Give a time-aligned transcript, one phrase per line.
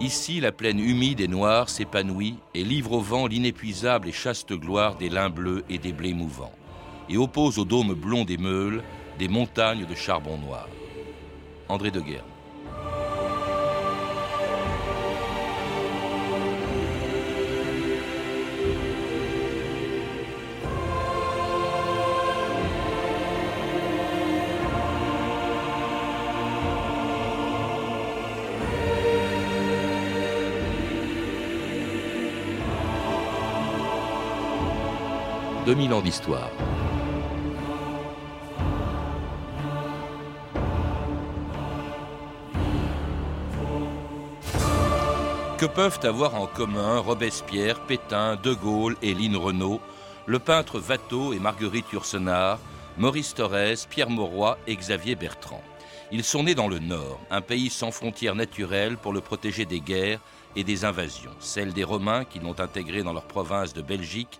[0.00, 4.96] Ici, la plaine humide et noire s'épanouit et livre au vent l'inépuisable et chaste gloire
[4.96, 6.52] des lins bleus et des blés mouvants,
[7.08, 8.82] et oppose au dôme blond des meules
[9.18, 10.68] des montagnes de charbon noir.
[11.68, 12.24] André de Guerre.
[35.66, 36.48] 2000 ans d'histoire.
[45.58, 49.80] Que peuvent avoir en commun Robespierre, Pétain, De Gaulle et Lynn Renault,
[50.26, 52.60] le peintre Watteau et Marguerite Yourcenar,
[52.96, 55.64] Maurice Thorez, Pierre Mauroy et Xavier Bertrand?
[56.12, 59.80] Ils sont nés dans le Nord, un pays sans frontières naturelles pour le protéger des
[59.80, 60.20] guerres
[60.54, 64.38] et des invasions, celles des Romains qui l'ont intégré dans leur province de Belgique,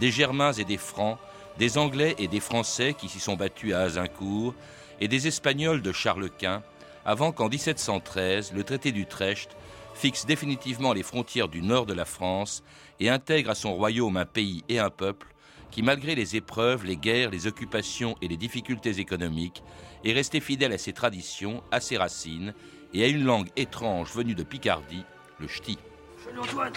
[0.00, 1.18] des Germains et des Francs,
[1.58, 4.54] des Anglais et des Français qui s'y sont battus à Azincourt,
[5.00, 6.62] et des Espagnols de Charles Quint,
[7.04, 9.56] avant qu'en 1713, le traité d'Utrecht
[9.94, 12.62] fixe définitivement les frontières du nord de la France
[13.00, 15.28] et intègre à son royaume un pays et un peuple
[15.70, 19.62] qui, malgré les épreuves, les guerres, les occupations et les difficultés économiques,
[20.04, 22.54] est resté fidèle à ses traditions, à ses racines
[22.94, 25.04] et à une langue étrange venue de Picardie,
[25.38, 25.78] le ch'ti.
[26.24, 26.72] Salut Antoine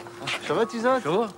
[0.47, 1.33] Ça va Ça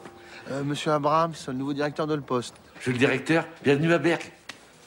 [0.52, 2.56] euh, Monsieur Abrams, le nouveau directeur de le poste.
[2.78, 3.46] Je suis le directeur.
[3.64, 4.32] Bienvenue à Berck.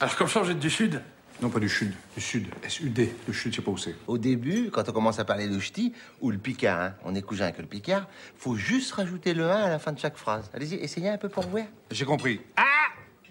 [0.00, 1.00] Alors, comme ça, vous êtes du Sud?
[1.42, 1.92] Non, pas du Sud.
[2.14, 2.46] Du Sud.
[2.64, 3.14] S-U-D.
[3.26, 3.94] Le Sud, je sais pas où c'est.
[4.06, 7.22] Au début, quand on commence à parler de ch'ti, ou le picard, hein, on est
[7.22, 8.06] cousin avec le picard,
[8.38, 10.50] faut juste rajouter le 1 à la fin de chaque phrase.
[10.54, 11.64] Allez-y, essayez un peu pour voir.
[11.90, 12.40] J'ai compris.
[12.56, 12.62] Ah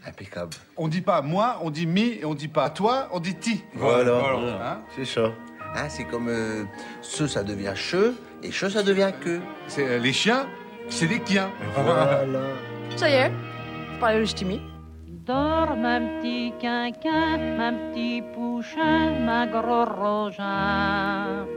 [0.07, 0.51] Impeccable.
[0.77, 3.63] On dit pas moi, on dit mi, et on dit pas toi, on dit ti.
[3.73, 4.19] Voilà.
[4.61, 5.31] Hein C'est ça.
[5.75, 6.63] Hein, c'est comme euh,
[7.01, 9.39] ce, ça devient che, et che, ça devient que.
[9.67, 10.47] c'est euh, les chiens,
[10.89, 11.50] c'est des chiens.
[11.75, 12.23] Voilà.
[12.95, 13.31] Ça y est,
[13.94, 14.62] je parlais le ch'timi.
[15.07, 21.47] Dors, ma petit quinquin, ma petit pouchin, ma gros rogin.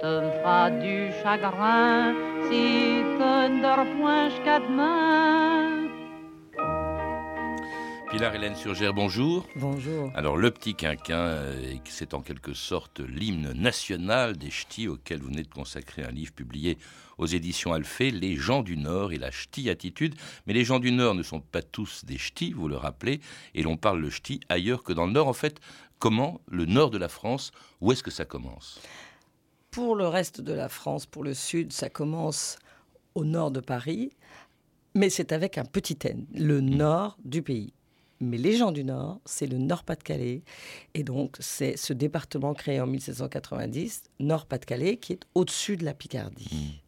[0.00, 5.88] Tu me feras du chagrin si tu ne dors point jusqu'à demain.
[8.10, 9.46] Pilar Hélène Surgère, bonjour.
[9.56, 10.10] Bonjour.
[10.14, 15.28] Alors, le petit quinquin, euh, c'est en quelque sorte l'hymne national des ch'tis auquel vous
[15.28, 16.78] venez de consacrer un livre publié
[17.18, 20.14] aux éditions Alphée, Les gens du Nord et la ch'ti attitude.
[20.46, 23.20] Mais les gens du Nord ne sont pas tous des ch'tis, vous le rappelez,
[23.54, 25.28] et l'on parle le ch'ti ailleurs que dans le Nord.
[25.28, 25.60] En fait,
[25.98, 28.80] comment le Nord de la France, où est-ce que ça commence?
[29.70, 32.58] Pour le reste de la France, pour le Sud, ça commence
[33.14, 34.10] au nord de Paris,
[34.94, 37.72] mais c'est avec un petit N, le nord du pays.
[38.20, 40.42] Mais les gens du Nord, c'est le Nord-Pas-de-Calais.
[40.94, 46.80] Et donc, c'est ce département créé en 1790, Nord-Pas-de-Calais, qui est au-dessus de la Picardie.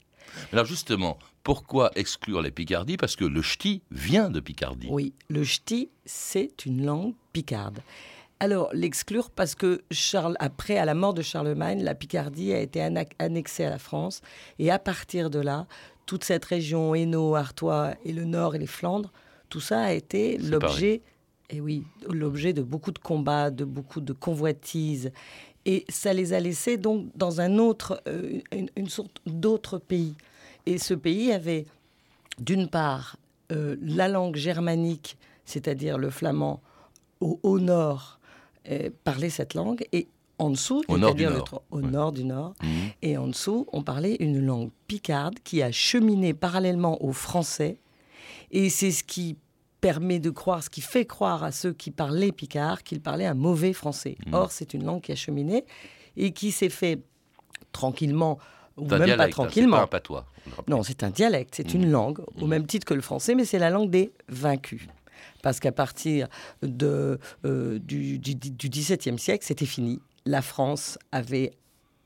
[0.53, 2.97] Alors justement, pourquoi exclure les Picardies?
[2.97, 4.89] Parce que le ch'ti vient de Picardie.
[4.91, 7.81] Oui, le ch'ti, c'est une langue picarde.
[8.43, 12.81] Alors, l'exclure parce que Charles, après, à la mort de Charlemagne, la Picardie a été
[13.19, 14.23] annexée à la France.
[14.59, 15.67] Et à partir de là,
[16.07, 19.13] toute cette région, Hainaut, Artois et le Nord et les Flandres,
[19.51, 21.03] tout ça a été l'objet,
[21.51, 25.13] et oui, l'objet de beaucoup de combats, de beaucoup de convoitises.
[25.73, 30.15] Et ça les a laissés donc dans un autre, euh, une, une sorte d'autre pays.
[30.67, 31.65] Et ce pays avait,
[32.39, 33.17] d'une part,
[33.53, 36.61] euh, la langue germanique, c'est-à-dire le flamand,
[37.21, 38.19] au, au nord,
[38.71, 40.09] euh, parlait cette langue, et
[40.39, 41.39] en dessous, Au nord du le
[41.71, 41.83] au ouais.
[41.97, 42.69] nord du nord, Mhm.
[43.03, 47.77] et en dessous, on parlait une langue picarde qui a cheminé parallèlement au français.
[48.51, 49.37] Et c'est ce qui
[49.81, 53.35] permet de croire, ce qui fait croire à ceux qui parlaient picard qu'ils parlaient un
[53.35, 54.17] mauvais français.
[54.27, 54.35] Mhm.
[54.35, 55.65] Or, c'est une langue qui a cheminé
[56.17, 57.01] et qui s'est fait
[57.73, 58.39] tranquillement,
[58.77, 59.77] ou même dialecte, pas hein, c'est tranquillement.
[59.79, 60.27] pas un patois.
[60.69, 63.59] Non, c'est un dialecte, c'est une langue, au même titre que le français, mais c'est
[63.59, 64.83] la langue des vaincus.
[65.43, 66.29] Parce qu'à partir
[66.63, 70.01] de, euh, du, du, du XVIIe siècle, c'était fini.
[70.27, 71.53] La France avait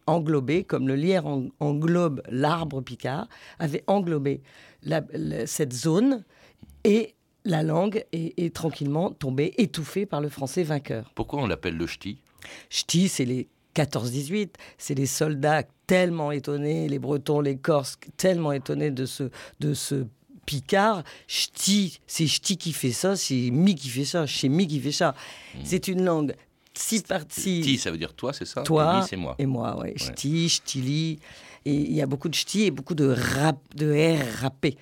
[0.07, 3.29] englobé, comme le lierre en- englobe l'arbre picard,
[3.59, 4.43] avait englobé
[4.83, 6.25] la- la- cette zone
[6.85, 11.13] et la langue est, est tranquillement tombée, étouffée par le français vainqueur.
[11.15, 12.19] Pourquoi on l'appelle le ch'ti?
[12.71, 18.91] Ch'ti, c'est les 14-18, c'est les soldats tellement étonnés, les Bretons, les Corses tellement étonnés
[18.91, 19.31] de ce,
[19.61, 20.07] de ce
[20.47, 21.03] Picard.
[21.27, 24.93] Ch'ti, c'est Ch'ti qui fait ça, c'est Mi qui fait ça, c'est Mi qui fait
[24.93, 25.15] ça.
[25.65, 26.35] C'est une langue
[26.75, 27.61] si partie.
[27.61, 28.63] Ti, ça veut dire toi, c'est ça?
[28.63, 29.37] Toi Et c'est moi.
[29.39, 29.95] Et moi, ouais.
[29.97, 31.19] Ch'ti, ch'tili.
[31.65, 34.77] Et il y a beaucoup de ch'ti et beaucoup de rap, de R râpé.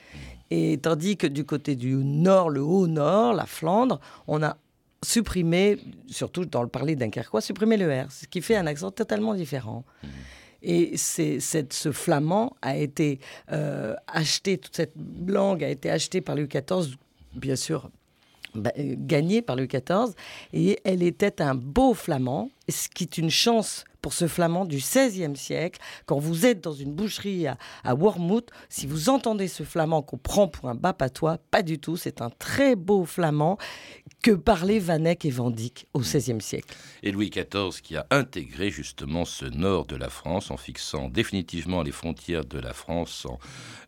[0.55, 4.59] Et tandis que du côté du nord, le haut nord, la Flandre, on a
[5.03, 5.79] supprimé,
[6.09, 9.83] surtout dans le parler dunkerquois, supprimé le R, ce qui fait un accent totalement différent.
[10.63, 13.19] Et c'est, ce flamand a été
[13.51, 14.93] euh, acheté, toute cette
[15.27, 16.97] langue a été achetée par Louis XIV,
[17.35, 17.89] bien sûr
[18.55, 20.15] bah, euh, gagnée par Louis XIV,
[20.53, 24.79] et elle était un beau flamand, ce qui est une chance pour ce flamand du
[24.79, 25.81] XVIe siècle.
[26.07, 30.19] Quand vous êtes dans une boucherie à, à Wormhout, si vous entendez ce flamand qu'on
[30.19, 33.59] prend pour un bas patois, pas du tout, c'est un très beau flamand
[34.23, 36.75] que parlaient Vanek et Vandyck au XVIe siècle.
[37.03, 41.83] Et Louis XIV qui a intégré justement ce nord de la France en fixant définitivement
[41.83, 43.39] les frontières de la France en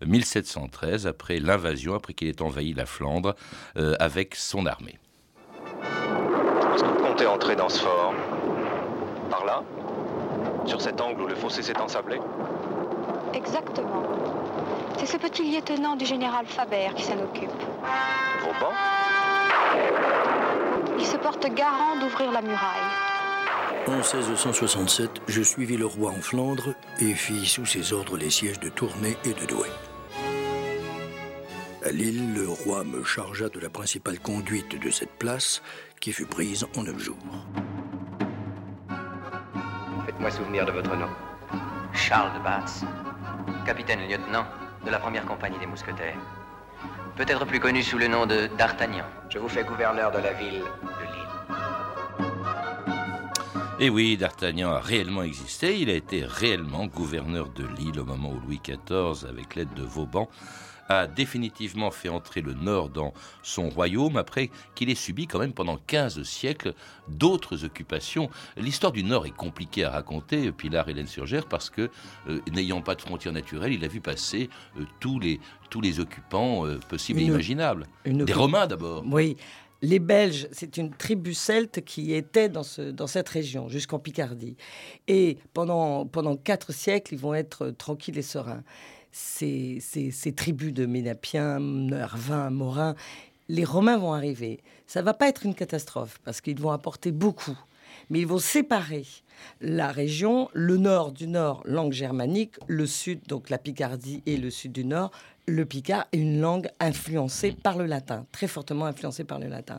[0.07, 3.35] 1713, après l'invasion, après qu'il ait envahi la Flandre
[3.77, 4.99] euh, avec son armée.
[6.75, 8.15] Est-ce que vous comptez entrer dans ce fort?
[9.35, 9.65] Par là
[10.65, 12.21] Sur cet angle où le fossé s'est ensablé
[13.33, 14.05] Exactement.
[14.97, 17.51] C'est ce petit lieutenant du général Faber qui s'en occupe.
[18.43, 18.73] Vauban
[20.97, 22.91] Il se porte garant d'ouvrir la muraille.
[23.89, 26.69] En 1667, je suivis le roi en Flandre
[27.01, 29.69] et fis sous ses ordres les sièges de Tournai et de Douai.
[31.85, 35.61] À Lille, le roi me chargea de la principale conduite de cette place,
[36.01, 37.19] qui fut prise en neuf jours.
[40.25, 41.09] Faites-moi souvenir de votre nom.
[41.93, 42.83] Charles de Batz,
[43.67, 44.47] capitaine-lieutenant
[44.83, 46.17] de la première compagnie des mousquetaires.
[47.15, 49.05] Peut-être plus connu sous le nom de D'Artagnan.
[49.29, 52.27] Je vous fais gouverneur de la ville de Lille.
[53.81, 55.79] Et oui, D'Artagnan a réellement existé.
[55.79, 59.83] Il a été réellement gouverneur de Lille au moment où Louis XIV, avec l'aide de
[59.83, 60.31] Vauban,
[60.89, 65.53] a définitivement fait entrer le Nord dans son royaume après qu'il ait subi quand même
[65.53, 66.75] pendant 15 siècles
[67.09, 68.29] d'autres occupations.
[68.57, 71.91] L'histoire du Nord est compliquée à raconter, Pilar Hélène Surgère, parce que
[72.29, 74.49] euh, n'ayant pas de frontières naturelles, il a vu passer
[74.79, 75.41] euh, tous, les,
[75.71, 77.87] tous les occupants euh, possibles et imaginables.
[78.05, 79.05] une- Des Romains d'abord.
[79.07, 79.37] Oui.
[79.83, 84.57] Les Belges, c'est une tribu celte qui était dans, ce, dans cette région, jusqu'en Picardie.
[85.09, 88.63] Et pendant, pendant quatre siècles, ils vont être tranquilles et sereins.
[89.17, 89.81] Ces,
[90.37, 92.97] tribus de Ménapiens, Nervins, Morins,
[93.49, 94.59] les Romains vont arriver.
[94.89, 97.57] Ça va pas être une catastrophe, parce qu'ils vont apporter beaucoup.
[98.11, 99.07] Mais ils vont séparer
[99.61, 104.51] la région, le nord du nord, langue germanique, le sud, donc la Picardie et le
[104.51, 105.13] sud du nord,
[105.47, 109.79] le picard est une langue influencée par le latin, très fortement influencée par le latin.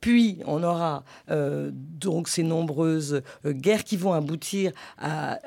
[0.00, 5.38] Puis on aura euh, donc ces nombreuses euh, guerres qui vont aboutir à,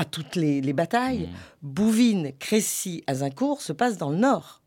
[0.00, 1.28] à toutes les, les batailles.
[1.62, 4.62] Bouvines, Crécy, Azincourt se passent dans le nord.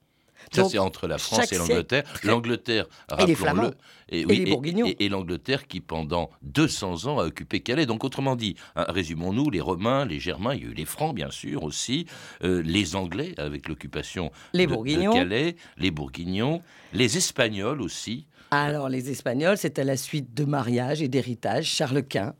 [0.51, 2.03] Ça, c'est entre la France et l'Angleterre.
[2.23, 2.85] L'Angleterre,
[3.17, 3.71] Et rappelons-le,
[4.09, 4.85] et, Et les Bourguignons.
[4.85, 7.85] et- et l'Angleterre qui, pendant 200 ans, a occupé Calais.
[7.85, 11.15] Donc, autrement dit, hein, résumons-nous, les Romains, les Germains, il y a eu les Francs,
[11.15, 12.05] bien sûr, aussi,
[12.43, 15.13] euh, les Anglais, avec l'occupation de-.
[15.13, 16.61] Calais, les Bourguignons,
[16.93, 18.27] les Espagnols aussi.
[18.51, 21.65] Alors, les Espagnols, c'est à la suite de mariage et d'héritage.
[21.65, 22.35] Charles Quint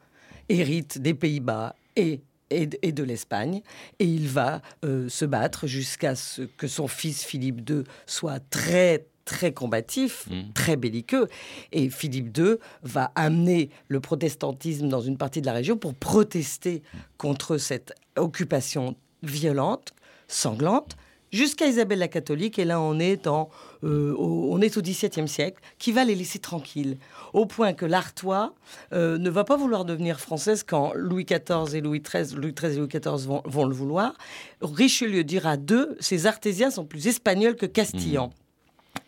[0.50, 2.22] hérite des Pays-Bas et,
[2.62, 3.62] et, de- et de l'Espagne.
[4.00, 9.06] Et il va euh, se battre jusqu'à ce que son fils Philippe II soit très
[9.26, 11.28] très combatif, très belliqueux.
[11.72, 16.84] Et Philippe II va amener le protestantisme dans une partie de la région pour protester
[17.18, 19.94] contre cette occupation violente,
[20.28, 20.98] sanglante,
[21.34, 22.60] jusqu'à Isabelle la catholique.
[22.60, 23.50] Et là, on est, en,
[23.84, 26.98] euh, au, on est au XVIIe siècle, qui va les laisser tranquilles.
[27.34, 28.54] Au point que l'Artois
[28.94, 32.74] euh, ne va pas vouloir devenir française quand Louis XIV et Louis XIII, Louis XIII
[32.74, 34.14] et Louis XIV vont, vont le vouloir.
[34.62, 38.32] Richelieu dira d'eux, ces artésiens sont plus espagnols que castillans.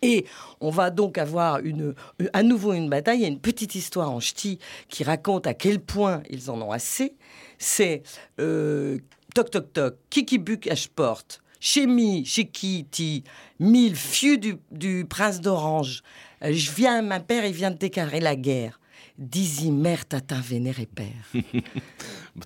[0.02, 0.26] Et
[0.62, 1.94] on va donc avoir une,
[2.34, 3.20] à nouveau une bataille.
[3.20, 4.60] Il y a une petite histoire en ch'ti
[4.90, 7.16] qui raconte à quel point ils en ont assez.
[7.58, 8.04] C'est
[8.40, 9.00] euh,
[9.34, 13.24] toc toc toc, kiki buk à porte, chez mi, chez qui ti,
[13.60, 16.02] mille fieux du, du prince d'Orange.
[16.44, 18.80] Euh, Je viens, ma père, il vient de déclarer la guerre.
[19.18, 21.06] Dis-y, mère, tatin, vénère et père.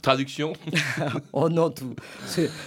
[0.03, 0.53] Traduction
[1.33, 1.95] oh non, tout.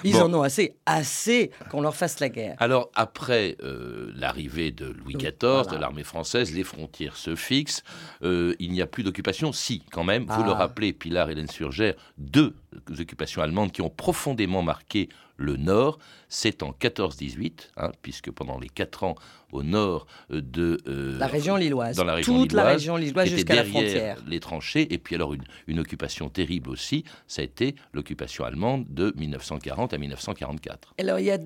[0.03, 0.23] Ils Bon.
[0.23, 2.57] en ont assez, assez qu'on leur fasse la guerre.
[2.59, 5.65] Alors, après euh, l'arrivée de Louis Oui, XIV, voilà.
[5.71, 7.85] de l'armée française, les frontières se fixent.
[8.25, 9.53] Euh, il n'y a plus d'occupation.
[9.53, 10.47] Si, quand même, vous Ah.
[10.47, 12.55] le rappelez, Pilar Hélène Surgère, deux
[12.99, 15.99] occupations allemandes qui ont profondément marqué le Nord.
[16.29, 19.15] C'est en 14-18, hein, puisque pendant les quatre ans
[19.51, 20.79] au nord de...
[20.87, 21.97] euh, La région lilloise.
[21.97, 24.19] Dans la région Toute la lilloise, région lilloise jusqu'à la frontière.
[24.27, 24.93] les tranchées.
[24.95, 29.93] Et puis alors, une, une occupation terrible aussi, ça a été l'occupation allemande de 1940
[29.93, 30.95] à 1944.
[30.99, 31.39] Alors, il y a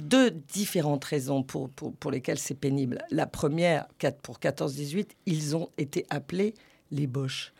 [0.00, 2.98] deux différentes raisons pour, pour, pour lesquelles c'est pénible.
[3.10, 3.86] La première,
[4.22, 6.54] pour 14-18, ils ont été appelés
[6.90, 7.52] les Boches.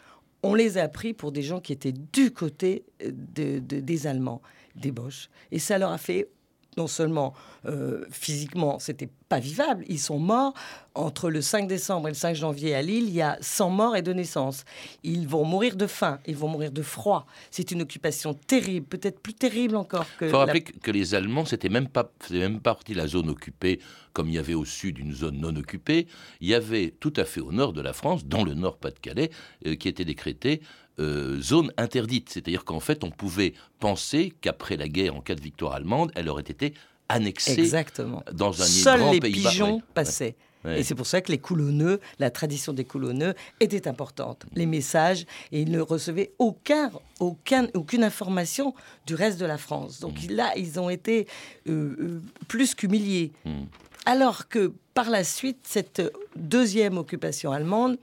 [0.43, 4.07] On les a pris pour des gens qui étaient du côté euh, de- de- des
[4.07, 4.43] Allemands,
[4.75, 5.29] des Boches.
[5.51, 6.29] Et ça leur a fait
[6.77, 7.35] non seulement
[7.67, 10.55] euh, physiquement, c'était pas vivable, ils sont morts.
[10.95, 13.97] Entre le 5 décembre et le 5 janvier à Lille, il y a 100 morts
[13.97, 14.65] et de naissances.
[15.05, 17.27] Ils vont mourir de faim, ils vont mourir de froid.
[17.51, 20.27] C'est une occupation terrible, peut-être plus terrible encore que.
[20.27, 23.29] Il faut rappeler que les Allemands, c'était même pas, même pas partie de la zone
[23.29, 23.81] occupée,
[24.13, 26.07] comme il y avait au sud une zone non occupée.
[26.41, 29.31] Il y avait tout à fait au nord de la France, dans le nord Pas-de-Calais,
[29.67, 30.63] euh, qui était décrété
[30.99, 32.31] euh, zone interdite.
[32.31, 36.29] C'est-à-dire qu'en fait, on pouvait penser qu'après la guerre, en cas de victoire allemande, elle
[36.29, 36.75] aurait été
[37.09, 38.23] annexée Exactement.
[38.33, 39.83] dans un Seuls grand les pays pigeons ouais.
[39.95, 40.37] passaient.
[40.65, 40.79] Ouais.
[40.79, 44.47] Et c'est pour ça que les coulonneux, la tradition des coulonneux était importante.
[44.55, 48.73] Les messages, et ils ne recevaient aucun, aucun, aucune information
[49.05, 49.99] du reste de la France.
[49.99, 50.31] Donc Mm.
[50.35, 51.27] là, ils ont été
[51.69, 53.33] euh, euh, plus qu'humiliés.
[53.45, 53.63] Mm.
[54.07, 56.01] Alors que par la suite, cette
[56.37, 57.99] deuxième occupation allemande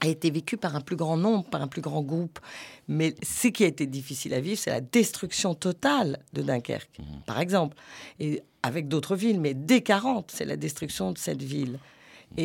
[0.00, 2.38] a été vécue par un plus grand nombre, par un plus grand groupe.
[2.86, 7.40] Mais ce qui a été difficile à vivre, c'est la destruction totale de Dunkerque, par
[7.40, 7.76] exemple.
[8.20, 11.78] Et avec d'autres villes, mais dès 40, c'est la destruction de cette ville.
[12.36, 12.44] Et,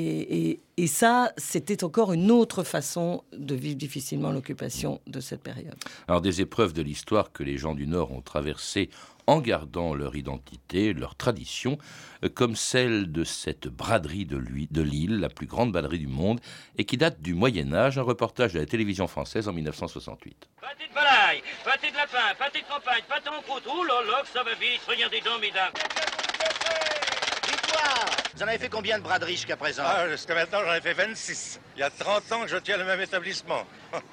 [0.49, 5.75] et- et ça, c'était encore une autre façon de vivre difficilement l'occupation de cette période.
[6.07, 8.89] Alors des épreuves de l'histoire que les gens du Nord ont traversées
[9.27, 11.77] en gardant leur identité, leur tradition,
[12.23, 16.07] euh, comme celle de cette braderie de, lui, de Lille, la plus grande braderie du
[16.07, 16.39] monde,
[16.77, 20.49] et qui date du Moyen Âge, un reportage de la télévision française en 1968.
[20.61, 23.63] Pâté de volaille, pâté de lapin, pâté de campagne, pâté en croûte.
[23.67, 24.81] Oh là là, que ça va vite.
[24.87, 25.71] Regardez donc, mesdames.
[28.35, 30.93] Vous en avez fait combien de braderies jusqu'à présent Ah, jusqu'à maintenant, j'en ai fait
[30.93, 31.59] 26.
[31.75, 33.63] Il y a 30 ans que je tiens le même établissement.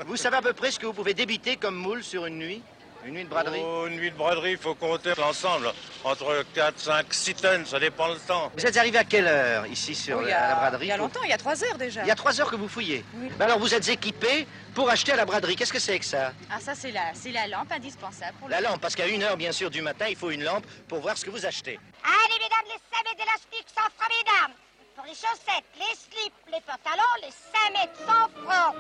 [0.07, 2.63] Vous savez à peu près ce que vous pouvez débiter comme moule sur une nuit?
[3.05, 5.73] Une nuit de braderie Oh, une nuit de braderie, il faut compter l'ensemble.
[6.05, 8.53] Entre 4, 5, 6 tonnes, ça dépend le temps.
[8.57, 10.93] Vous êtes arrivé à quelle heure ici sur Oh, la, a- la braderie Il y
[10.93, 12.03] a longtemps, il y a trois heures déjà.
[12.03, 13.05] Il y a trois heures que vous fouillez.
[13.39, 15.57] Ben alors vous êtes équipé pour acheter à la braderie.
[15.57, 16.33] Qu'est-ce que c'est que ça?
[16.51, 18.53] Ah, ça, c'est la, c'est la lampe indispensable pour le...
[18.55, 21.01] La lampe, parce qu'à une heure bien sûr du matin, il faut une lampe pour
[21.01, 21.79] voir ce que vous achetez.
[22.05, 24.53] Allez, mesdames, les 5 mètres d'élastique, 100 francs, mesdames.
[24.95, 28.75] Pour les chaussettes, les slips, les pantalons, les 5 mètres, 100 francs.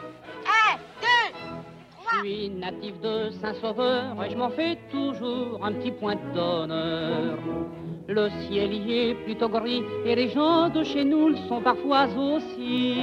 [0.68, 1.59] 1, 2, Je
[2.18, 7.38] suis natif de Saint-Sauveur et je m'en fais toujours un petit point d'honneur.
[8.08, 12.06] Le ciel y est plutôt gris et les gens de chez nous le sont parfois
[12.06, 12.96] aussi.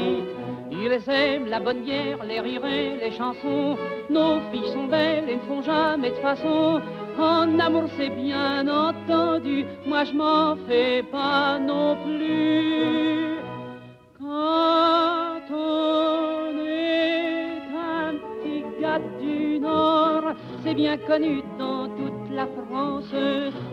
[0.72, 3.78] Ils aiment la bonne bière, les rirets, les chansons.
[4.10, 6.82] Nos filles sont belles et ne font jamais de façon.
[7.18, 9.66] En amour, c'est bien entendu.
[9.88, 13.38] Moi, je m'en fais pas non plus.
[20.68, 23.14] C'est bien connu dans toute la France.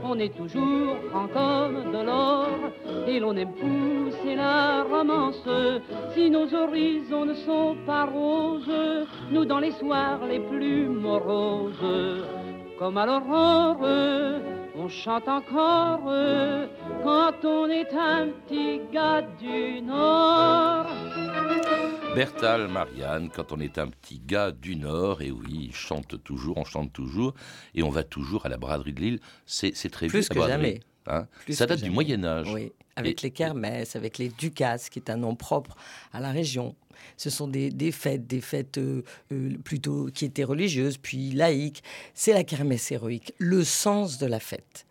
[0.04, 2.46] On est toujours franc comme de l'or
[3.08, 5.48] et l'on aime pousser la romance.
[6.14, 12.22] Si nos horizons ne sont pas roses, nous dans les soirs les plus moroses,
[12.78, 13.80] comme à l'aurore,
[14.76, 16.12] on chante encore
[17.02, 20.86] quand on est un petit gars du Nord.
[22.14, 26.56] Bertal, Marianne, quand on est un petit gars du Nord, et oui, il chante toujours,
[26.58, 27.34] on chante toujours,
[27.74, 29.20] et on va toujours à la braderie de Lille.
[29.46, 30.80] C'est très Plus vieux, que jamais.
[31.06, 31.26] hein.
[31.44, 31.94] Plus Ça date du jamais.
[31.94, 32.52] Moyen Âge.
[32.52, 35.76] Oui, avec Et- les kermesses, avec les ducasses, qui est un nom propre
[36.12, 36.76] à la région.
[37.16, 39.02] Ce sont des, des fêtes, des fêtes euh,
[39.32, 41.82] euh, plutôt qui étaient religieuses, puis laïques.
[42.14, 44.86] C'est la kermesse héroïque, le sens de la fête.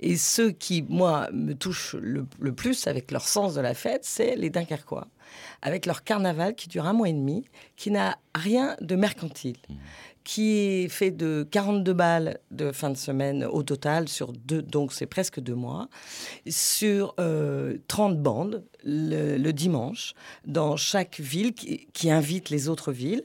[0.00, 4.04] Et ce qui, moi, me touche le, le plus avec leur sens de la fête,
[4.04, 5.08] c'est les Dunkerquois,
[5.62, 7.44] avec leur carnaval qui dure un mois et demi,
[7.76, 9.56] qui n'a rien de mercantile
[10.28, 14.92] qui est fait de 42 balles de fin de semaine au total, sur deux, donc
[14.92, 15.88] c'est presque deux mois,
[16.46, 20.12] sur euh, 30 bandes le, le dimanche,
[20.46, 23.24] dans chaque ville qui, qui invite les autres villes.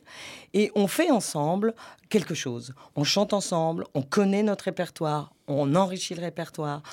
[0.54, 1.76] Et on fait ensemble
[2.08, 2.74] quelque chose.
[2.96, 6.84] On chante ensemble, on connaît notre répertoire, on enrichit le répertoire,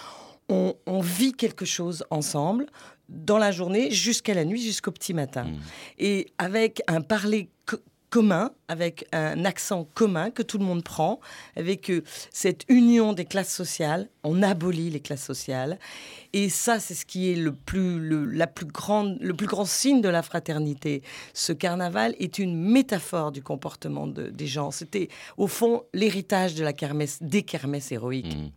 [0.49, 2.67] on, on vit quelque chose ensemble
[3.11, 5.47] dans la journée jusqu'à la nuit, jusqu'au petit matin.
[5.99, 7.77] Et avec un parler co-
[8.09, 11.21] commun, avec un accent commun que tout le monde prend,
[11.57, 12.03] avec euh,
[12.33, 15.79] cette union des classes sociales, on abolit les classes sociales.
[16.33, 19.65] Et ça, c'est ce qui est le plus, le, la plus grande, le plus grand
[19.65, 21.03] signe de la fraternité.
[21.35, 24.71] Ce carnaval est une métaphore du comportement de- des gens.
[24.73, 28.37] C'était, au fond, l'héritage de la kermesse, des kermesses héroïques.
[28.37, 28.51] Mhm.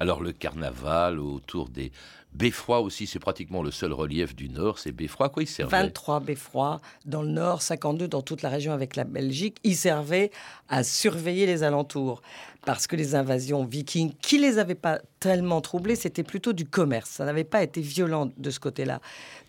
[0.00, 1.92] Alors le carnaval autour des
[2.32, 5.26] beffrois aussi, c'est pratiquement le seul relief du Nord, c'est beffroi.
[5.26, 5.76] À quoi il servait?
[5.76, 9.56] 23 beffrois dans le nord, 52 dans toute la région avec la Belgique.
[9.64, 10.30] Ils servaient
[10.68, 12.22] à surveiller les alentours.
[12.66, 17.08] Parce que les invasions vikings, qui les avaient pas tellement troublés, c'était plutôt du commerce.
[17.08, 19.00] Ça n'avait pas été violent de ce côté-là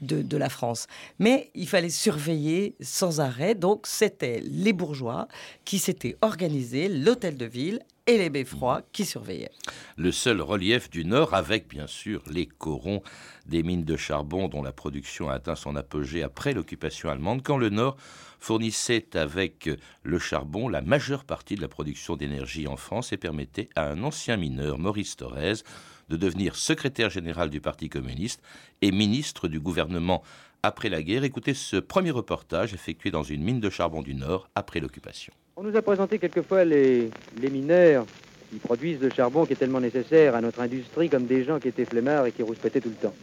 [0.01, 0.87] de, de la France.
[1.17, 3.55] Mais il fallait surveiller sans arrêt.
[3.55, 5.27] Donc c'était les bourgeois
[5.65, 9.51] qui s'étaient organisés, l'hôtel de ville et les beffrois qui surveillaient.
[9.95, 13.03] Le seul relief du Nord, avec bien sûr les corons
[13.45, 17.57] des mines de charbon dont la production a atteint son apogée après l'occupation allemande, quand
[17.57, 17.97] le Nord
[18.39, 19.69] fournissait avec
[20.01, 24.01] le charbon la majeure partie de la production d'énergie en France et permettait à un
[24.01, 25.61] ancien mineur, Maurice Thorez,
[26.09, 28.41] de devenir secrétaire général du Parti communiste
[28.81, 30.23] et ministre du gouvernement
[30.63, 31.23] après la guerre.
[31.23, 35.31] Écoutez ce premier reportage effectué dans une mine de charbon du Nord après l'occupation.
[35.61, 37.09] On nous a présenté quelquefois les,
[37.41, 38.05] les mineurs
[38.49, 41.67] qui produisent le charbon qui est tellement nécessaire à notre industrie comme des gens qui
[41.67, 43.13] étaient flemmards et qui rouspétaient tout le temps.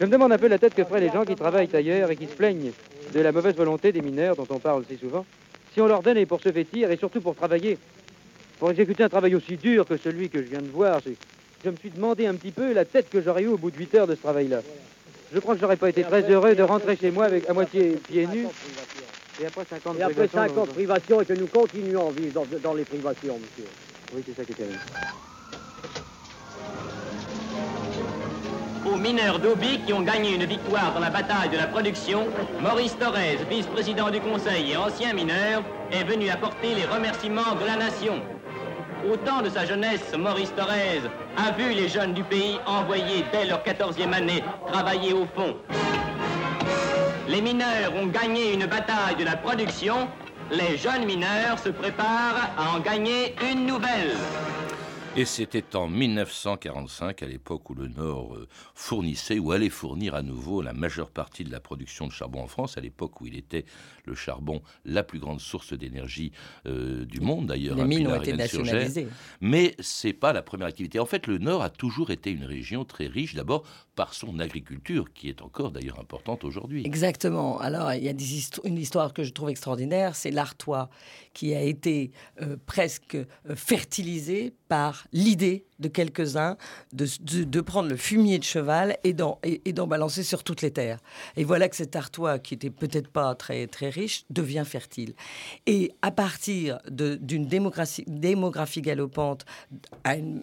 [0.00, 2.16] Je me demande un peu la tête que feraient les gens qui travaillent ailleurs et
[2.16, 2.72] qui se plaignent
[3.14, 5.26] de la mauvaise volonté des mineurs dont on parle si souvent,
[5.74, 7.76] si on leur donnait pour se vêtir et surtout pour travailler,
[8.58, 11.00] pour exécuter un travail aussi dur que celui que je viens de voir.
[11.62, 13.76] Je me suis demandé un petit peu la tête que j'aurais eue au bout de
[13.76, 14.62] 8 heures de ce travail-là.
[15.30, 17.98] Je crois que j'aurais pas été très heureux de rentrer chez moi avec à moitié
[18.08, 18.46] pieds nus.
[19.40, 22.74] Et après 50, et après 50 privations et que nous continuons à vivre dans, dans
[22.74, 23.70] les privations, monsieur.
[24.14, 24.80] Oui, c'est ça qui est terrible.
[28.86, 32.26] Aux mineurs d'Obi qui ont gagné une victoire dans la bataille de la production,
[32.60, 37.76] Maurice Thorez, vice-président du Conseil et ancien mineur, est venu apporter les remerciements de la
[37.76, 38.20] nation.
[39.10, 41.00] Au temps de sa jeunesse, Maurice Thorez
[41.38, 45.56] a vu les jeunes du pays envoyés dès leur 14e année travailler au fond.
[47.30, 50.08] Les mineurs ont gagné une bataille de la production.
[50.50, 54.16] Les jeunes mineurs se préparent à en gagner une nouvelle.
[55.16, 60.22] Et c'était en 1945, à l'époque où le Nord euh, fournissait ou allait fournir à
[60.22, 63.36] nouveau la majeure partie de la production de charbon en France, à l'époque où il
[63.36, 63.64] était
[64.04, 66.30] le charbon la plus grande source d'énergie
[66.66, 67.74] euh, du monde d'ailleurs.
[67.76, 69.08] Les mines ont été nationalisées.
[69.40, 71.00] Mais c'est pas la première activité.
[71.00, 73.64] En fait, le Nord a toujours été une région très riche, d'abord
[73.96, 76.86] par son agriculture, qui est encore d'ailleurs importante aujourd'hui.
[76.86, 77.58] Exactement.
[77.58, 78.30] Alors, il y a des
[78.62, 80.88] une histoire que je trouve extraordinaire, c'est l'Artois,
[81.34, 83.18] qui a été euh, presque
[83.56, 86.56] fertilisé par l'idée de quelques-uns
[86.92, 87.06] de,
[87.42, 91.00] de, prendre le fumier de cheval et d'en, et, balancer sur toutes les terres.
[91.36, 95.14] Et voilà que cet Artois, qui était peut-être pas très, très riche, devient fertile.
[95.66, 99.44] Et à partir d'une démographie, démographie galopante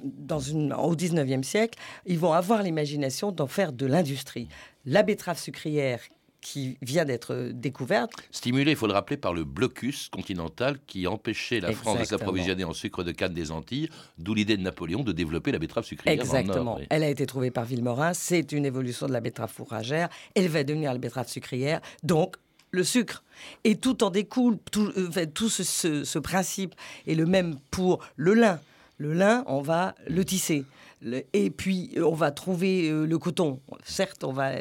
[0.04, 4.50] dans une, au 19e siècle, ils vont avoir l'imagination d'en faire de l'industrie.
[4.86, 6.02] La betterave sucrière
[6.42, 8.12] qui vient d'être découverte.
[8.32, 12.64] Stimulée, il faut le rappeler, par le blocus continental qui empêchait la France de s'approvisionner
[12.64, 16.14] en sucre de canne des Antilles, d'où l'idée de Napoléon de développer la betterave sucrière.
[16.14, 16.80] Exactement.
[16.90, 20.64] Elle a été trouvée par Villemorin, c'est une évolution de la betterave fourragère, elle va
[20.64, 22.36] devenir la betterave sucrière, donc
[22.72, 23.24] le sucre.
[23.64, 26.76] Et tout en découle, tout, euh, tout ce, ce principe
[27.08, 28.60] est le même pour le lin.
[28.98, 30.66] Le lin, on va le tisser
[31.04, 33.60] et puis, on va trouver euh, le coton.
[33.84, 34.54] Certes, on va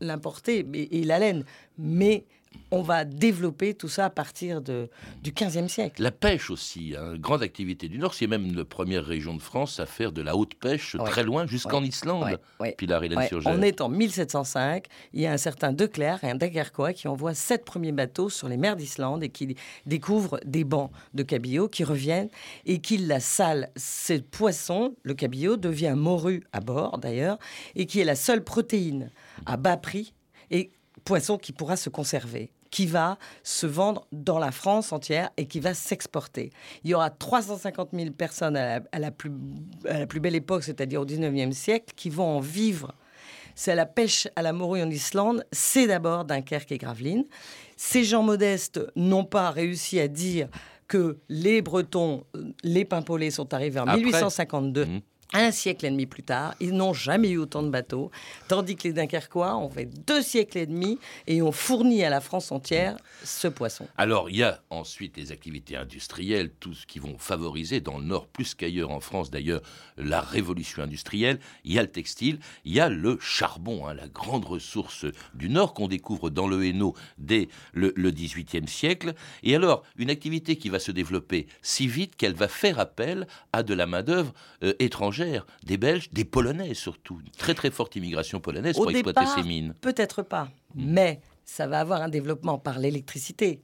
[0.00, 1.44] l'importer, et la laine,
[1.78, 2.26] mais
[2.70, 4.88] on va développer tout ça à partir de,
[5.22, 6.02] du 15e siècle.
[6.02, 8.14] La pêche aussi, hein, grande activité du Nord.
[8.14, 11.46] C'est même la première région de France à faire de la haute pêche très loin,
[11.46, 12.38] jusqu'en Islande.
[12.76, 13.02] Pilar
[13.46, 14.86] On est en 1705.
[15.12, 18.28] Il y a un certain De Clercq et un Daguerrecois qui envoient sept premiers bateaux
[18.28, 22.30] sur les mers d'Islande et qui découvrent des bancs de cabillaud qui reviennent
[22.66, 23.70] et qui la salent.
[23.76, 27.38] Ce poisson, le cabillaud, devient morue à bord d'ailleurs
[27.74, 29.10] et qui est la seule protéine
[29.46, 30.14] à bas prix
[30.50, 30.70] et
[31.04, 35.60] poisson qui pourra se conserver qui va se vendre dans la France entière et qui
[35.60, 36.50] va s'exporter.
[36.84, 39.32] Il y aura 350 000 personnes à la, plus,
[40.08, 42.94] plus, belle époque, c'est-à-dire au 19e siècle, qui vont en vivre.
[43.56, 47.24] C'est la pêche à la morue en Islande, c'est d'abord Dunkerque et Gravelines.
[47.76, 50.48] Ces gens modestes n'ont pas réussi à dire
[50.86, 52.24] que les Bretons,
[52.62, 54.86] les Pimpolets sont arrivés en 1852
[55.32, 58.10] un siècle et demi plus tard, ils n'ont jamais eu autant de bateaux,
[58.48, 62.20] tandis que les Dunkerquois ont fait deux siècles et demi et ont fourni à la
[62.20, 63.86] France entière ce poisson.
[63.96, 68.04] Alors, il y a ensuite les activités industrielles, tout ce qui vont favoriser dans le
[68.04, 69.62] Nord plus qu'ailleurs en France d'ailleurs
[69.96, 71.38] la révolution industrielle.
[71.64, 75.48] Il y a le textile, il y a le charbon, hein, la grande ressource du
[75.48, 79.14] Nord qu'on découvre dans le Hainaut dès le, XVIIIe siècle.
[79.42, 83.62] Et alors, une activité qui va se développer si vite qu'elle va faire appel à
[83.62, 84.32] de la main-d'œuvre
[84.64, 85.19] euh, étrangère
[85.64, 87.20] des Belges, des Polonais surtout.
[87.24, 89.74] Une très très forte immigration polonaise pour exploiter ces mines.
[89.80, 93.60] Peut-être pas, mais ça va avoir un développement par l'électricité.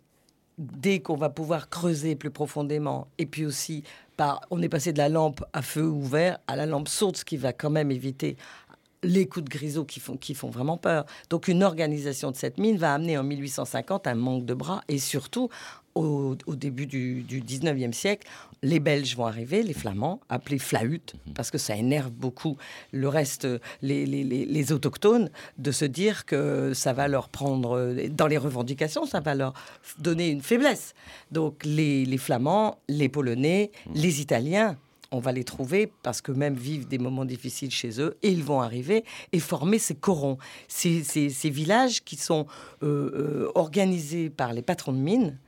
[0.58, 3.82] Dès qu'on va pouvoir creuser plus profondément, et puis aussi
[4.16, 7.26] par, on est passé de la lampe à feu ouvert à la lampe sourde, ce
[7.26, 8.38] qui va quand même éviter
[9.02, 11.04] les coups de grisot qui font, qui font vraiment peur.
[11.30, 14.98] Donc une organisation de cette mine va amener en 1850 un manque de bras et
[14.98, 15.48] surtout
[15.96, 18.26] au, au début du, du 19e siècle,
[18.62, 22.56] les Belges vont arriver, les Flamands, appelés flahutes, parce que ça énerve beaucoup
[22.92, 23.46] le reste,
[23.82, 28.38] les, les- les- les autochtones, de se dire que ça va leur prendre, dans les
[28.38, 29.54] revendications, ça va leur
[29.98, 30.94] donner une faiblesse.
[31.32, 34.76] Donc les, les Flamands, les Polonais, les Italiens,
[35.12, 38.42] on va les trouver parce que même vivent des moments difficiles chez eux et ils
[38.42, 42.46] vont arriver et former ces corons, ces, ces- ces villages qui sont
[42.82, 45.38] euh, euh, organisés par les patrons de mines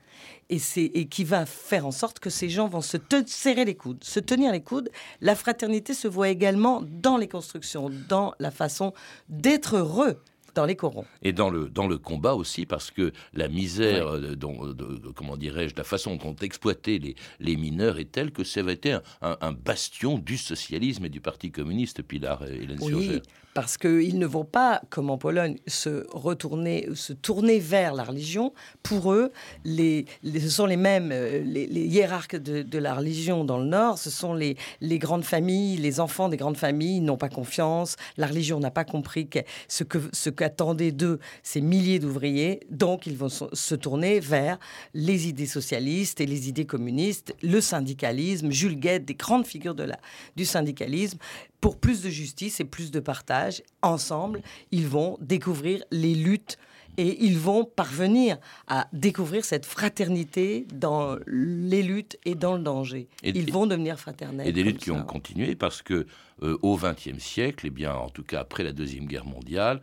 [0.48, 4.02] et, et qui va faire en sorte que ces gens vont se serrer les coudes,
[4.04, 4.90] se tenir les coudes.
[5.20, 8.92] La fraternité se voit également dans les constructions, dans la façon
[9.28, 10.22] d'être heureux
[10.58, 11.04] dans les corons.
[11.22, 15.08] Et dans le, dans le combat aussi, parce que la misère, euh, dont, de- de-
[15.14, 18.72] comment dirais-je, la façon dont ont exploité les, les mineurs est telle que ça avait
[18.74, 22.90] été un, un- un bastion du socialisme et du Parti communiste, Pilar et Hélène Oui,
[23.04, 23.20] Surgère.
[23.54, 28.52] parce qu'ils ne vont pas, comme en Pologne, se retourner, se tourner vers la religion.
[28.82, 29.30] Pour eux,
[29.64, 33.58] les, les- ce sont les mêmes, euh, les, les hiérarques de, de la religion dans
[33.58, 37.28] le Nord, ce sont les, les grandes familles, les enfants des grandes familles n'ont pas
[37.28, 42.60] confiance, la religion n'a pas compris que, ce que ce qu'attendaient d'eux ces milliers d'ouvriers,
[42.70, 44.58] donc ils vont se, tourner vers
[44.94, 49.84] les idées socialistes et les idées communistes, le syndicalisme, Jules Guette, des grandes figures de
[49.84, 49.98] la,
[50.36, 51.18] du syndicalisme,
[51.60, 53.62] pour plus de justice et plus de partage.
[53.82, 56.58] Ensemble, ils vont découvrir les luttes
[56.96, 63.06] et ils vont parvenir à découvrir cette fraternité dans les luttes et dans le danger.
[63.22, 64.48] Et- ils vont devenir fraternels.
[64.48, 66.06] Et des luttes qui ont continué parce que
[66.42, 69.80] euh, au XXe siècle, et bien en tout cas après la deuxième guerre mondiale,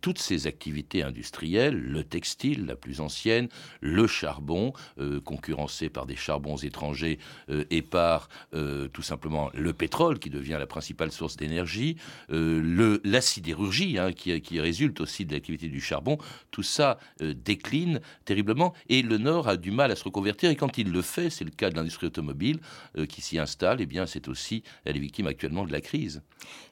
[0.00, 3.48] toutes ces activités industrielles, le textile, la plus ancienne,
[3.80, 7.18] le charbon, euh, concurrencé par des charbons étrangers
[7.50, 11.96] euh, et par euh, tout simplement le pétrole qui devient la principale source d'énergie,
[12.28, 16.18] la sidérurgie hein, qui, résulte aussi de l'activité du charbon,
[16.50, 20.78] tout ça décline terriblement et le Nord a du mal à se reconvertir et quand
[20.78, 22.60] il le fait, c'est le cas de l'industrie automobile
[23.08, 26.22] qui s'y installe, et bien c'est aussi elle est victime actuellement de la crise.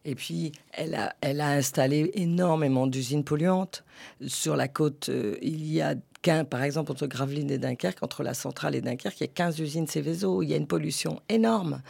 [0.04, 3.84] Et puis, elle a, elle a installé énormément d'usines polluantes.
[4.26, 5.94] Sur la côte, euh, il y a
[6.48, 9.60] par exemple, entre Gravelines et Dunkerque, entre la centrale et Dunkerque, il y a 15
[9.60, 10.42] usines Céveso.
[10.42, 11.82] Il y a une pollution énorme.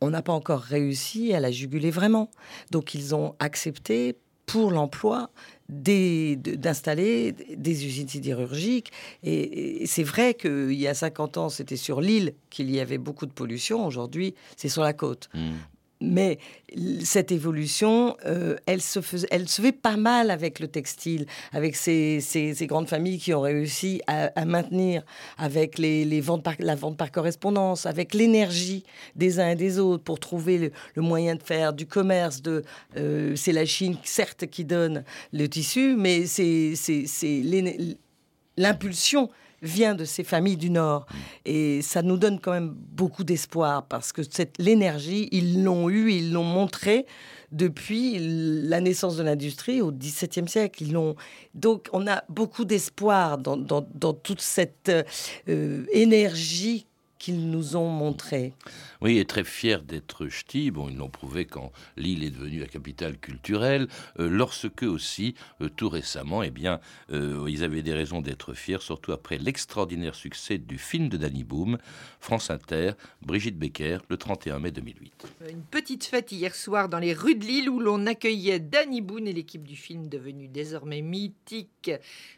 [0.00, 2.30] On n'a pas encore réussi à la juguler vraiment.
[2.70, 4.16] Donc, ils ont accepté
[4.46, 5.30] pour l'emploi
[5.68, 8.92] d'installer des usines sidérurgiques.
[9.22, 12.98] Et, et c'est vrai qu'il y a 50 ans, c'était sur l'île qu'il y avait
[12.98, 13.86] beaucoup de pollution.
[13.86, 15.28] Aujourd'hui, c'est sur la côte.
[16.02, 16.38] Mais
[17.04, 22.88] cette évolution, euh, elle, se faisait, fait pas mal avec le textile, avec ces, grandes
[22.88, 25.02] familles qui ont réussi à, maintenir,
[25.36, 28.84] avec les, ventes par, la vente par correspondance, avec l'énergie
[29.14, 32.42] des uns et des autres pour trouver le, moyen de faire du commerce.
[32.96, 36.74] Euh, c'est la Chine, certes, qui donne le tissu, mais c'est,
[38.56, 39.28] l'impulsion
[39.62, 41.06] vient de ces familles du Nord.
[41.44, 46.12] Et ça nous donne quand même beaucoup d'espoir parce que cette, l'énergie, ils l'ont eue,
[46.12, 47.06] ils l'ont montré
[47.52, 50.82] depuis la naissance de l'industrie au XVIIe siècle.
[50.84, 51.16] Ils l'ont...
[51.54, 54.90] Donc on a beaucoup d'espoir dans, dans- dans toute cette
[55.48, 56.86] euh, énergie
[57.20, 58.54] qu'ils nous ont montrée.
[59.02, 60.70] Oui, et très fiers d'être ch'tis.
[60.70, 63.86] Bon, ils l'ont prouvé quand l'île est devenue la capitale culturelle,
[64.18, 66.80] euh, lorsque aussi, euh, tout récemment, eh bien,
[67.12, 71.44] euh, ils avaient des raisons d'être fiers, surtout après l'extraordinaire succès du film de Danny
[71.44, 71.78] Boom,
[72.20, 75.12] France Inter, Brigitte Becker, le 31 mai 2008.
[75.50, 79.28] Une petite fête hier soir dans les rues de Lille où l'on accueillait Danny Boone
[79.28, 81.90] et l'équipe du film devenue désormais mythique.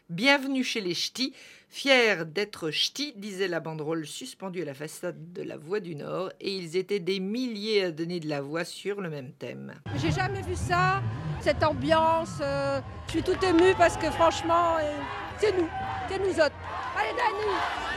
[0.09, 1.33] Bienvenue chez les ch'tis.
[1.75, 6.29] Fiers d'être ch'tis, disait la banderole suspendue à la façade de la Voie du Nord,
[6.39, 9.73] et ils étaient des milliers à donner de la voix sur le même thème.
[9.95, 11.01] J'ai jamais vu ça,
[11.41, 12.37] cette ambiance.
[12.41, 14.91] euh, je suis tout émue parce que franchement, euh,
[15.39, 15.67] c'est nous,
[16.07, 16.53] c'est nous autres.
[16.95, 17.51] Allez Dani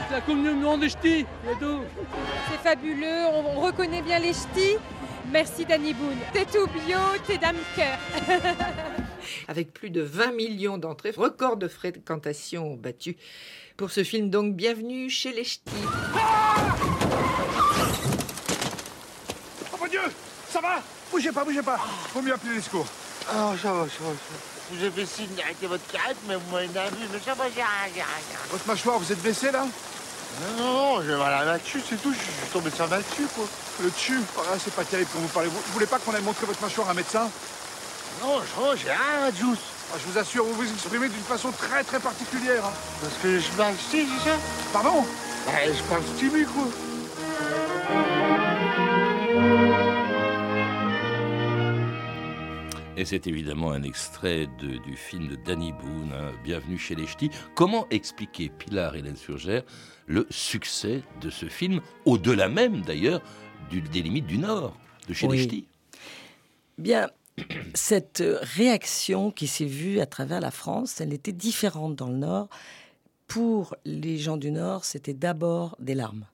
[0.09, 1.81] La communion des ch'tis, et tout.
[2.49, 4.77] C'est fabuleux, on, on reconnaît bien les ch'tis.
[5.31, 6.17] Merci Danny Boone.
[6.33, 7.99] T'es tout bio, t'es dame cœur.
[9.47, 13.17] Avec plus de 20 millions d'entrées, record de fréquentation battu.
[13.77, 15.61] Pour ce film, donc, bienvenue chez les ch'tis.
[19.71, 20.01] Oh mon Dieu
[20.49, 20.81] Ça va?
[21.11, 21.77] Bougez pas, bougez pas
[22.13, 22.87] Faut mieux appeler les secours.
[23.29, 24.15] Oh, ça va, ça va, ça va.
[24.69, 27.87] Vous fait signe d'arrêter votre carrette, mais vous m'avez vu, mais ça va, j'ai rien,
[27.95, 28.39] j'ai rien.
[28.49, 29.65] Votre mâchoire, vous êtes blessé là?
[30.41, 32.97] Non, non, non, j'ai mal à la dessus, c'est tout, je suis tombé sur ma
[32.97, 33.45] dessus, quoi.
[33.81, 34.19] Le dessus?
[34.37, 35.47] Oh, là, C'est pas terrible quand vous parlez.
[35.49, 37.29] Vous, vous voulez pas qu'on aille montrer votre mâchoire à un médecin?
[38.21, 39.59] Non, je j'ai rien, Juice.
[39.93, 42.65] Ah, Je vous assure, vous vous exprimez d'une façon très très particulière.
[42.65, 42.73] hein.
[43.01, 44.35] Parce que je parle ch'ti, c'est ça?
[44.73, 45.05] Pardon?
[45.45, 46.67] Bah, je parle ch'ti, quoi.
[52.99, 57.05] Et c'est évidemment un extrait de- du film de Danny Boone, hein, Bienvenue chez les
[57.05, 57.29] Ch'tis.
[57.53, 59.61] Comment expliquer, Pilar et Surgère,
[60.07, 63.21] le succès de ce film, au-delà même d'ailleurs
[63.69, 64.75] du- des limites du Nord,
[65.07, 65.43] de chez les Oui.
[65.43, 65.65] Ch'tis?
[66.79, 67.07] Bien,
[67.73, 72.49] cette réaction qui s'est vue à travers la France, elle était différente dans le Nord.
[73.27, 76.25] Pour les gens du Nord, c'était d'abord des larmes.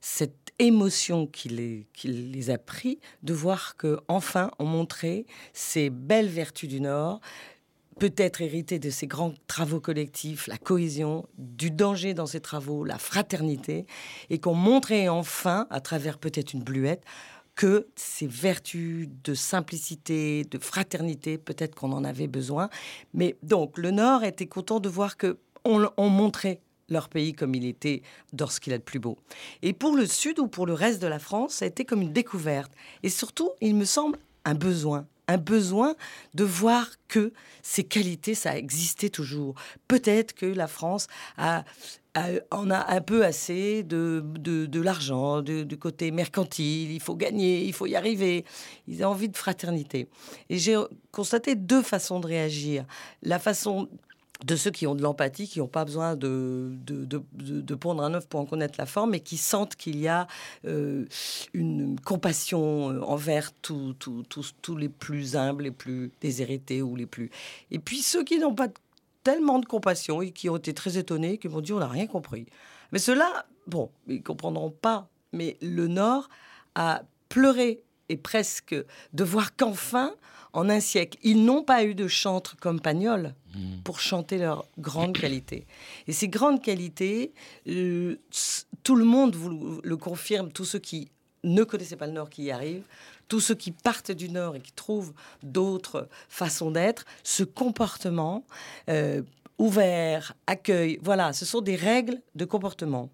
[0.00, 6.68] Cette émotion qui les, a pris de voir que enfin on montrait ces belles vertus
[6.68, 7.20] du Nord,
[7.98, 12.98] peut-être héritées de ces grands travaux collectifs, la cohésion, du danger dans ces travaux, la
[12.98, 13.86] fraternité,
[14.30, 17.04] et qu'on montrait enfin, à travers peut-être une bluette,
[17.54, 22.70] que ces vertus de simplicité, de fraternité, peut-être qu'on en avait besoin.
[23.14, 27.54] Mais donc, le Nord était content de voir que on, on montrait leur pays comme
[27.54, 28.02] il était
[28.38, 29.18] lorsqu'il est le plus beau.
[29.62, 32.02] Et pour le Sud ou pour le reste de la France, ça a été comme
[32.02, 32.72] une découverte.
[33.02, 35.06] Et surtout, il me semble, un besoin.
[35.30, 35.94] Un besoin
[36.34, 39.54] de voir que ces qualités, ça existait toujours.
[39.86, 41.64] Peut-être que la France a,
[42.14, 46.90] a- en a un peu assez de, de, l'argent, du côté mercantile.
[46.90, 48.44] Il faut gagner, il faut y arriver.
[48.88, 50.08] Ils ont envie de fraternité.
[50.48, 50.76] Et j'ai
[51.12, 52.84] constaté deux façons de réagir.
[53.22, 53.88] La façon
[54.44, 58.14] de ceux qui ont de l'empathie, qui n'ont pas besoin de, de, de- pondre un
[58.14, 60.26] œuf pour en connaître la forme, mais qui sentent qu'il y a
[60.66, 61.06] euh,
[61.54, 63.96] une compassion euh, envers tous
[64.76, 67.30] les plus humbles, les plus déshérités ou les plus...
[67.70, 68.68] Et puis ceux qui n'ont pas
[69.22, 72.06] tellement de compassion et qui ont été très étonnés, qui m'ont dit on n'a rien
[72.06, 72.46] compris.
[72.92, 75.08] Mais ceux-là, bon, ils comprendront pas.
[75.32, 76.28] Mais le Nord
[76.74, 78.74] a pleuré et presque
[79.12, 80.12] de voir qu'enfin,
[80.52, 83.34] en un siècle, ils n'ont pas eu de chantre comme Pagnol
[83.84, 85.66] pour chanter leur grande qualité.
[86.06, 87.32] Et ces grandes qualités,
[87.68, 88.16] euh,
[88.84, 91.10] tout le monde vous le confirme, tous ceux qui
[91.42, 92.84] ne connaissaient pas le Nord qui y arrivent,
[93.28, 98.44] tous ceux qui partent du Nord et qui trouvent d'autres façons d'être, ce comportement
[98.88, 99.22] euh,
[99.58, 103.10] ouvert, accueil, voilà, ce sont des règles de comportement.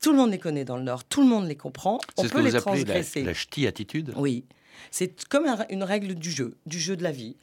[0.00, 2.28] Tout le monde les connaît dans le Nord, tout le monde les comprend, on C'est
[2.28, 3.22] ce peut que les vous appelez la, transgresser.
[3.22, 4.12] la ch'ti attitude?
[4.16, 4.44] Oui,
[4.90, 7.36] c'est comme un- une règle du jeu, du jeu de la vie.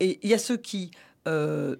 [0.00, 0.90] Et il y a ceux qui
[1.26, 1.76] euh,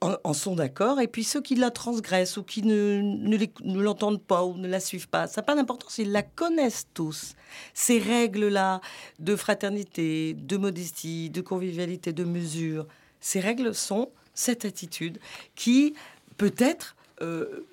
[0.00, 4.44] en, sont d'accord, et puis ceux qui la transgressent ou qui ne, ne l'entendent pas
[4.44, 5.26] ou ne la suivent pas.
[5.26, 7.34] Ça n'a pas d'importance, ils la connaissent tous.
[7.72, 8.80] Ces règles-là
[9.18, 12.86] de fraternité, de modestie, de convivialité, de mesure,
[13.20, 15.18] ces règles sont cette attitude
[15.54, 15.94] qui
[16.36, 17.64] peut-être euh,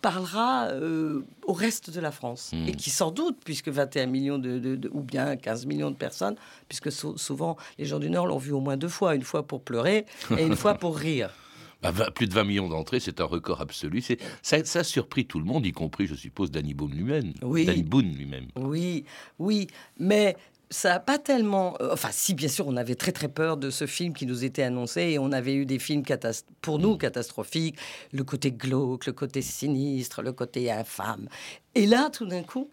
[0.00, 2.52] parlera euh, au reste de la France.
[2.66, 5.96] Et qui sans doute, puisque 21 millions de, de- de- ou bien 15 millions de
[5.96, 6.36] personnes,
[6.68, 9.46] puisque sou- souvent les gens du Nord l'ont vu au moins deux fois, une fois
[9.46, 10.06] pour pleurer
[10.38, 11.30] et une fois pour rire.
[11.82, 14.00] Bah, plus de 20 millions d'entrées, c'est un record absolu.
[14.00, 17.32] Ça, ça a surpris tout le monde, y compris, je suppose, Danny Boone lui-même.
[17.42, 17.66] Oui.
[17.66, 18.46] Danny Boone lui-même.
[18.56, 19.04] Oui,
[19.38, 19.66] oui,
[20.00, 20.36] mais
[20.70, 21.76] ça n'a pas tellement...
[21.80, 24.44] euh, Enfin, si, bien sûr, on avait très très peur de ce film qui nous
[24.44, 26.02] était annoncé et on avait eu des films
[26.60, 27.76] pour nous catastrophiques,
[28.12, 31.28] le côté glauque, le côté sinistre, le côté infâme.
[31.74, 32.68] Et là, tout d'un coup,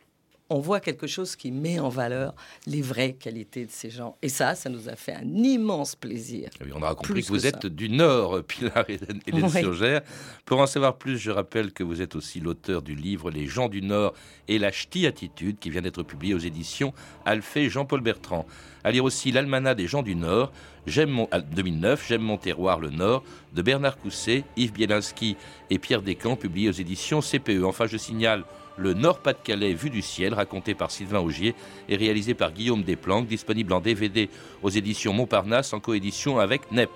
[0.49, 2.36] on voit quelque chose qui met en valeur
[2.67, 4.17] les vraies qualités de ces gens.
[4.21, 6.49] Et ça, ça nous a fait un immense plaisir.
[6.62, 7.69] Oui, on aura compris Plus que vous que êtes ça.
[7.69, 9.60] du Nord, Pilar Hélène Hélène Oui.
[9.62, 10.01] Surgère.
[10.45, 13.69] Pour en savoir plus, je rappelle que vous êtes aussi l'auteur du livre Les gens
[13.69, 14.13] du Nord
[14.47, 16.93] et la ch'ti attitude qui vient d'être publié aux éditions
[17.25, 18.45] Alphée Jean-Paul Bertrand.
[18.84, 20.51] À lire aussi l'Almanach des gens du Nord,
[20.86, 25.38] J'aime mon, à 2009, J'aime mon terroir, le Nord, de Bernard Cousset, Yves Bielinski
[25.69, 27.63] et Pierre Descamps, publié aux éditions CPE.
[27.63, 28.43] Enfin, je signale
[28.78, 31.56] le Nord-Pas-de-Calais vu du ciel, raconté par Sylvain Augier
[31.88, 34.30] et réalisé par Guillaume Desplanques, disponible en DVD
[34.62, 36.89] aux éditions Montparnasse en coédition avec NEP,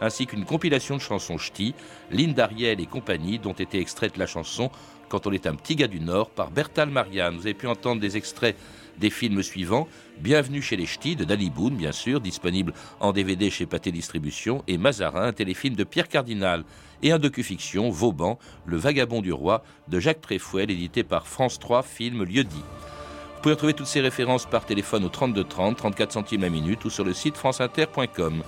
[0.00, 1.74] ainsi qu'une compilation de chansons ch'ti,
[2.10, 4.70] Lynn d'Ariel et compagnie, dont était extraite la chanson
[5.08, 7.36] Quand on est un petit gars du Nord par Bertal Marianne.
[7.36, 8.56] Vous avez pu entendre des extraits
[8.98, 9.88] des films suivants
[10.20, 14.62] Bienvenue chez les Ch'tis de Dali Boone, bien sûr, disponible en DVD chez Pathé Distribution,
[14.68, 16.64] et Mazarin, un téléfilm de Pierre Cardinal,
[17.02, 21.82] et un docu-fiction, Vauban, Le Vagabond du Roi, de Jacques Tréfouel, édité par France 3,
[21.82, 22.56] film Lieu-dit.
[22.56, 26.84] Vous pouvez retrouver toutes ces références par téléphone au 32 30, 34 centimes la minute
[26.84, 28.42] ou sur le site franceinter.com.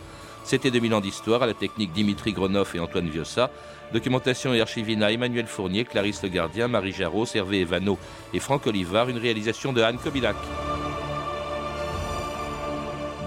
[0.47, 3.51] C'était 2000 ans d'histoire à la technique Dimitri Gronoff et Antoine Viossa.
[3.93, 7.99] Documentation et archivina Emmanuel Fournier, Clarisse Le Gardien, Marie Jarros, Hervé Evano
[8.33, 9.09] et Franck Olivard.
[9.09, 10.37] Une réalisation de Anne Kobilac.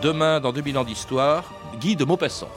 [0.01, 1.43] Demain, dans 2000 ans d'histoire,
[1.81, 2.49] Guy de Maupassant.